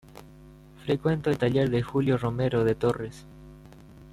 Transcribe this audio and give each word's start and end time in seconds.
Frecuentó 0.83 1.29
el 1.29 1.37
taller 1.37 1.69
de 1.69 1.83
Julio 1.83 2.17
Romero 2.17 2.63
de 2.63 2.73
Torres. 2.73 3.27